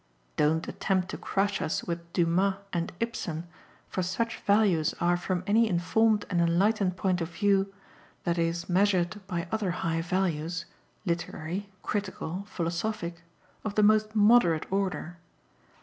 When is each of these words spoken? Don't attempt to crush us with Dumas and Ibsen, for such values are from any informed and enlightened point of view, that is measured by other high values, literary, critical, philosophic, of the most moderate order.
Don't 0.35 0.67
attempt 0.67 1.09
to 1.09 1.17
crush 1.19 1.61
us 1.61 1.83
with 1.83 2.11
Dumas 2.11 2.55
and 2.73 2.91
Ibsen, 2.99 3.45
for 3.87 4.01
such 4.01 4.39
values 4.39 4.95
are 4.99 5.15
from 5.15 5.43
any 5.45 5.69
informed 5.69 6.25
and 6.31 6.41
enlightened 6.41 6.97
point 6.97 7.21
of 7.21 7.29
view, 7.29 7.71
that 8.23 8.39
is 8.39 8.67
measured 8.67 9.21
by 9.27 9.47
other 9.51 9.69
high 9.85 10.01
values, 10.01 10.65
literary, 11.05 11.69
critical, 11.83 12.47
philosophic, 12.49 13.21
of 13.63 13.75
the 13.75 13.83
most 13.83 14.15
moderate 14.15 14.65
order. 14.71 15.17